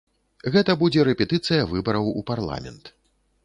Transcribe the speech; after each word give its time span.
Гэта 0.55 0.75
будзе 0.81 1.05
рэпетыцыя 1.09 1.69
выбараў 1.77 2.11
у 2.19 2.27
парламент. 2.33 2.83